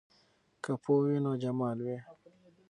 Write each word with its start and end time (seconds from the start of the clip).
که 0.63 0.71
پوهه 0.83 1.03
وي 1.07 1.17
نو 1.25 1.31
جمال 1.43 1.77
وي. 1.85 1.97